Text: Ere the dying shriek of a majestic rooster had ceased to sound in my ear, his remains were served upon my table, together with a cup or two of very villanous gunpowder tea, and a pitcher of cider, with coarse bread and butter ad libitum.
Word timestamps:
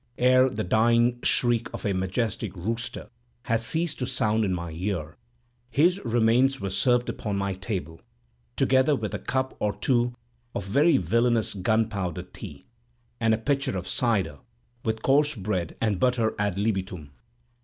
Ere 0.17 0.49
the 0.49 0.63
dying 0.63 1.19
shriek 1.21 1.71
of 1.75 1.85
a 1.85 1.93
majestic 1.93 2.55
rooster 2.57 3.11
had 3.43 3.59
ceased 3.59 3.99
to 3.99 4.07
sound 4.07 4.43
in 4.43 4.51
my 4.51 4.71
ear, 4.71 5.15
his 5.69 6.03
remains 6.03 6.59
were 6.59 6.71
served 6.71 7.07
upon 7.07 7.37
my 7.37 7.53
table, 7.53 8.01
together 8.55 8.95
with 8.95 9.13
a 9.13 9.19
cup 9.19 9.55
or 9.59 9.75
two 9.75 10.15
of 10.55 10.65
very 10.65 10.97
villanous 10.97 11.53
gunpowder 11.53 12.23
tea, 12.23 12.65
and 13.19 13.35
a 13.35 13.37
pitcher 13.37 13.77
of 13.77 13.87
cider, 13.87 14.39
with 14.83 15.03
coarse 15.03 15.35
bread 15.35 15.77
and 15.79 15.99
butter 15.99 16.33
ad 16.39 16.57
libitum. 16.57 17.11